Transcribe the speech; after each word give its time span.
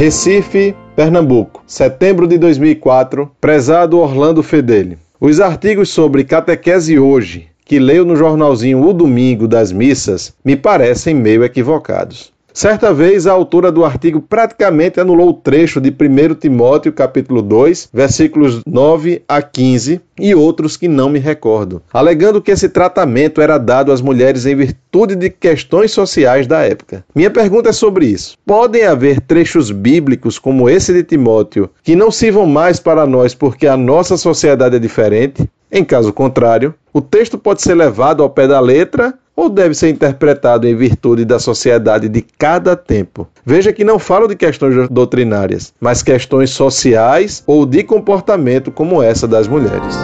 Recife, 0.00 0.74
Pernambuco, 0.96 1.62
setembro 1.66 2.26
de 2.26 2.38
2004, 2.38 3.30
prezado 3.38 3.98
Orlando 3.98 4.42
Fedeli. 4.42 4.96
Os 5.20 5.40
artigos 5.40 5.90
sobre 5.90 6.24
catequese 6.24 6.98
hoje, 6.98 7.48
que 7.66 7.78
leio 7.78 8.06
no 8.06 8.16
jornalzinho 8.16 8.82
O 8.82 8.94
Domingo 8.94 9.46
das 9.46 9.70
Missas, 9.70 10.34
me 10.42 10.56
parecem 10.56 11.14
meio 11.14 11.44
equivocados. 11.44 12.32
Certa 12.52 12.92
vez, 12.92 13.26
a 13.26 13.32
autora 13.32 13.70
do 13.70 13.84
artigo 13.84 14.20
praticamente 14.20 15.00
anulou 15.00 15.30
o 15.30 15.34
trecho 15.34 15.80
de 15.80 15.90
1 15.90 16.34
Timóteo, 16.34 16.92
capítulo 16.92 17.42
2, 17.42 17.88
versículos 17.92 18.60
9 18.66 19.22
a 19.28 19.40
15, 19.40 20.00
e 20.18 20.34
outros 20.34 20.76
que 20.76 20.86
não 20.86 21.08
me 21.08 21.18
recordo, 21.18 21.82
alegando 21.92 22.42
que 22.42 22.50
esse 22.50 22.68
tratamento 22.68 23.40
era 23.40 23.56
dado 23.56 23.90
às 23.90 24.02
mulheres 24.02 24.44
em 24.44 24.54
virtude 24.54 25.16
de 25.16 25.30
questões 25.30 25.92
sociais 25.92 26.46
da 26.46 26.60
época. 26.60 27.04
Minha 27.14 27.30
pergunta 27.30 27.70
é 27.70 27.72
sobre 27.72 28.06
isso. 28.06 28.36
Podem 28.44 28.84
haver 28.84 29.20
trechos 29.20 29.70
bíblicos 29.70 30.38
como 30.38 30.68
esse 30.68 30.92
de 30.92 31.02
Timóteo 31.02 31.70
que 31.82 31.96
não 31.96 32.10
sirvam 32.10 32.44
mais 32.44 32.78
para 32.78 33.06
nós 33.06 33.34
porque 33.34 33.66
a 33.66 33.76
nossa 33.76 34.16
sociedade 34.16 34.76
é 34.76 34.78
diferente? 34.78 35.48
Em 35.72 35.84
caso 35.84 36.12
contrário, 36.12 36.74
o 36.92 37.00
texto 37.00 37.38
pode 37.38 37.62
ser 37.62 37.74
levado 37.74 38.22
ao 38.22 38.30
pé 38.30 38.48
da 38.48 38.58
letra 38.58 39.14
ou 39.40 39.48
deve 39.48 39.74
ser 39.74 39.88
interpretado 39.88 40.68
em 40.68 40.76
virtude 40.76 41.24
da 41.24 41.38
sociedade 41.38 42.10
de 42.10 42.20
cada 42.20 42.76
tempo. 42.76 43.26
Veja 43.42 43.72
que 43.72 43.82
não 43.82 43.98
falo 43.98 44.28
de 44.28 44.36
questões 44.36 44.86
doutrinárias, 44.90 45.72
mas 45.80 46.02
questões 46.02 46.50
sociais 46.50 47.42
ou 47.46 47.64
de 47.64 47.82
comportamento 47.82 48.70
como 48.70 49.02
essa 49.02 49.26
das 49.26 49.48
mulheres. 49.48 49.96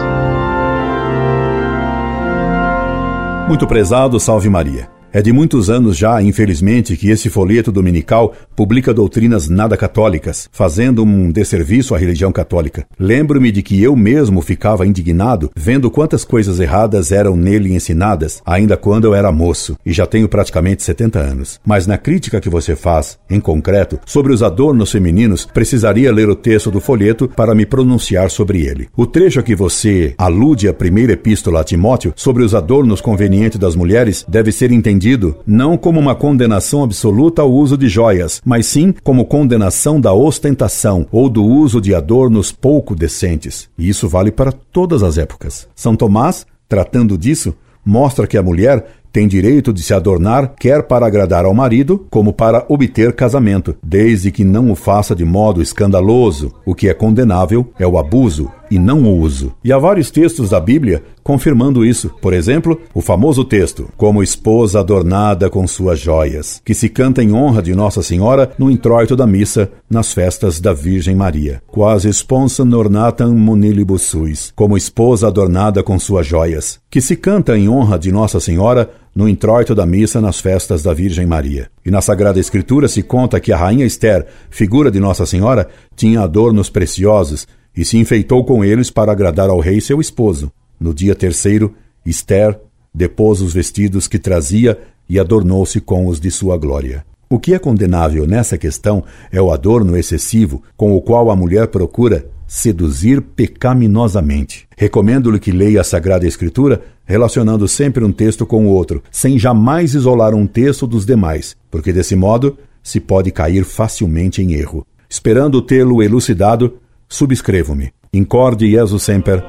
Muito 3.47 3.67
prezado, 3.67 4.19
salve 4.19 4.49
Maria. 4.49 4.96
É 5.17 5.21
de 5.23 5.33
muitos 5.33 5.67
anos 5.67 5.97
já, 5.97 6.21
infelizmente, 6.21 6.95
que 6.95 7.09
esse 7.09 7.27
folheto 7.27 7.71
dominical 7.71 8.35
publica 8.55 8.93
doutrinas 8.93 9.49
nada 9.49 9.75
católicas, 9.75 10.47
fazendo 10.51 11.03
um 11.03 11.31
desserviço 11.31 11.95
à 11.95 11.97
religião 11.97 12.31
católica. 12.31 12.85
Lembro-me 12.99 13.51
de 13.51 13.63
que 13.63 13.81
eu 13.81 13.95
mesmo 13.95 14.43
ficava 14.43 14.85
indignado 14.85 15.49
vendo 15.55 15.89
quantas 15.89 16.23
coisas 16.23 16.59
erradas 16.59 17.11
eram 17.11 17.35
nele 17.35 17.73
ensinadas, 17.73 18.43
ainda 18.45 18.77
quando 18.77 19.05
eu 19.05 19.15
era 19.15 19.31
moço, 19.31 19.75
e 19.83 19.91
já 19.91 20.05
tenho 20.05 20.29
praticamente 20.29 20.83
70 20.83 21.17
anos. 21.17 21.59
Mas 21.65 21.87
na 21.87 21.97
crítica 21.97 22.39
que 22.39 22.47
você 22.47 22.75
faz, 22.75 23.17
em 23.27 23.39
concreto, 23.39 23.99
sobre 24.05 24.31
os 24.31 24.43
adornos 24.43 24.91
femininos, 24.91 25.45
precisaria 25.45 26.13
ler 26.13 26.29
o 26.29 26.35
texto 26.35 26.69
do 26.69 26.79
folheto 26.79 27.27
para 27.27 27.55
me 27.55 27.65
pronunciar 27.65 28.29
sobre 28.29 28.67
ele. 28.67 28.87
O 28.95 29.07
trecho 29.07 29.39
a 29.39 29.43
que 29.43 29.55
você 29.55 30.13
alude 30.15 30.67
à 30.67 30.73
primeira 30.75 31.13
epístola 31.13 31.61
a 31.61 31.63
Timóteo 31.63 32.13
sobre 32.15 32.43
os 32.43 32.53
adornos 32.53 33.01
convenientes 33.01 33.57
das 33.57 33.75
mulheres 33.75 34.23
deve 34.29 34.51
ser 34.51 34.71
entendido 34.71 35.06
não 35.45 35.77
como 35.77 35.99
uma 35.99 36.15
condenação 36.15 36.83
absoluta 36.83 37.41
ao 37.41 37.51
uso 37.51 37.77
de 37.77 37.87
joias, 37.87 38.41
mas 38.43 38.65
sim 38.65 38.93
como 39.03 39.25
condenação 39.25 40.01
da 40.01 40.13
ostentação 40.13 41.07
ou 41.11 41.29
do 41.29 41.45
uso 41.45 41.79
de 41.79 41.93
adornos 41.93 42.51
pouco 42.51 42.95
decentes. 42.95 43.69
E 43.77 43.87
isso 43.87 44.09
vale 44.09 44.31
para 44.31 44.51
todas 44.51 45.03
as 45.03 45.17
épocas. 45.17 45.67
São 45.75 45.95
Tomás, 45.95 46.45
tratando 46.67 47.17
disso, 47.17 47.53
mostra 47.85 48.27
que 48.27 48.37
a 48.37 48.43
mulher 48.43 48.85
tem 49.11 49.27
direito 49.27 49.73
de 49.73 49.81
se 49.81 49.93
adornar 49.93 50.53
quer 50.59 50.83
para 50.83 51.07
agradar 51.07 51.45
ao 51.45 51.53
marido, 51.53 52.05
como 52.09 52.33
para 52.33 52.65
obter 52.69 53.13
casamento, 53.13 53.75
desde 53.81 54.31
que 54.31 54.43
não 54.43 54.69
o 54.69 54.75
faça 54.75 55.15
de 55.15 55.25
modo 55.25 55.61
escandaloso. 55.61 56.53
O 56.65 56.75
que 56.75 56.87
é 56.87 56.93
condenável 56.93 57.71
é 57.79 57.87
o 57.87 57.97
abuso 57.97 58.51
e 58.69 58.79
não 58.79 59.03
o 59.03 59.19
uso. 59.19 59.53
E 59.63 59.71
há 59.71 59.77
vários 59.77 60.11
textos 60.11 60.49
da 60.49 60.59
Bíblia 60.59 61.03
confirmando 61.23 61.85
isso. 61.85 62.09
Por 62.21 62.33
exemplo, 62.33 62.79
o 62.93 63.01
famoso 63.01 63.43
texto: 63.43 63.89
Como 63.97 64.23
esposa 64.23 64.79
adornada 64.79 65.49
com 65.49 65.67
suas 65.67 65.99
joias, 65.99 66.61
que 66.63 66.73
se 66.73 66.87
canta 66.87 67.21
em 67.21 67.33
honra 67.33 67.61
de 67.61 67.75
Nossa 67.75 68.01
Senhora 68.01 68.51
no 68.57 68.71
introito 68.71 69.15
da 69.15 69.27
missa 69.27 69.69
nas 69.89 70.13
festas 70.13 70.61
da 70.61 70.71
Virgem 70.71 71.15
Maria. 71.15 71.61
Quase 71.67 72.07
sponsam 72.09 72.71
ornatam 72.71 73.35
monilibus 73.35 74.03
suis, 74.03 74.53
como 74.55 74.77
esposa 74.77 75.27
adornada 75.27 75.83
com 75.83 75.99
suas 75.99 76.25
joias, 76.25 76.79
que 76.89 77.01
se 77.01 77.15
canta 77.15 77.57
em 77.57 77.67
honra 77.67 77.99
de 77.99 78.11
Nossa 78.11 78.39
Senhora 78.39 78.89
no 79.13 79.27
introito 79.27 79.73
da 79.73 79.85
missa 79.85 80.21
nas 80.21 80.39
festas 80.39 80.83
da 80.83 80.93
Virgem 80.93 81.25
Maria. 81.25 81.69
E 81.83 81.89
na 81.89 82.01
Sagrada 82.01 82.39
Escritura 82.39 82.87
se 82.87 83.01
conta 83.01 83.39
que 83.39 83.51
a 83.51 83.57
rainha 83.57 83.85
Esther, 83.85 84.27
figura 84.49 84.91
de 84.91 84.99
Nossa 84.99 85.25
Senhora, 85.25 85.67
tinha 85.95 86.21
adornos 86.21 86.69
preciosos 86.69 87.47
e 87.77 87.85
se 87.85 87.97
enfeitou 87.97 88.43
com 88.43 88.65
eles 88.65 88.89
para 88.89 89.11
agradar 89.11 89.49
ao 89.49 89.59
rei 89.59 89.79
seu 89.79 90.01
esposo. 90.01 90.51
No 90.79 90.93
dia 90.93 91.13
terceiro, 91.13 91.75
Esther 92.05 92.59
depôs 92.93 93.41
os 93.41 93.53
vestidos 93.53 94.07
que 94.07 94.17
trazia 94.17 94.79
e 95.07 95.19
adornou-se 95.19 95.79
com 95.79 96.07
os 96.07 96.19
de 96.19 96.31
sua 96.31 96.57
glória. 96.57 97.05
O 97.29 97.37
que 97.37 97.53
é 97.53 97.59
condenável 97.59 98.25
nessa 98.25 98.57
questão 98.57 99.03
é 99.31 99.41
o 99.41 99.51
adorno 99.51 99.97
excessivo 99.97 100.63
com 100.75 100.95
o 100.95 101.01
qual 101.01 101.29
a 101.29 101.35
mulher 101.35 101.67
procura 101.67 102.25
seduzir 102.47 103.21
pecaminosamente. 103.21 104.67
Recomendo-lhe 104.77 105.39
que 105.39 105.51
leia 105.51 105.81
a 105.81 105.83
Sagrada 105.83 106.25
Escritura 106.25 106.81
relacionando 107.05 107.67
sempre 107.67 108.03
um 108.03 108.11
texto 108.11 108.45
com 108.45 108.65
o 108.65 108.69
outro, 108.69 109.03
sem 109.11 109.37
jamais 109.37 109.93
isolar 109.93 110.33
um 110.33 110.47
texto 110.47 110.87
dos 110.87 111.05
demais, 111.05 111.55
porque 111.69 111.91
desse 111.91 112.15
modo 112.15 112.57
se 112.81 112.99
pode 112.99 113.31
cair 113.31 113.65
facilmente 113.65 114.41
em 114.41 114.53
erro. 114.53 114.85
Esperando 115.09 115.61
tê-lo 115.61 116.01
elucidado, 116.01 116.79
subscrevo-me. 117.07 117.93
Incorde 118.11 118.67
Jesus 118.67 119.03
Semper, 119.03 119.43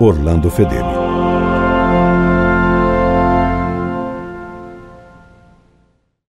Orlando 0.00 0.50
Fedeli. 0.50 0.93